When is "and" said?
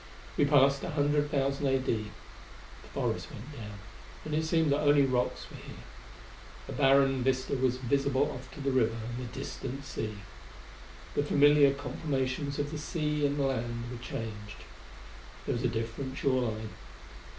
4.25-4.33, 8.95-9.19, 13.27-13.37